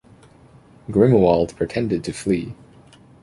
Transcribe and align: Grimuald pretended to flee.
Grimuald 0.89 1.55
pretended 1.55 2.03
to 2.05 2.11
flee. 2.11 2.55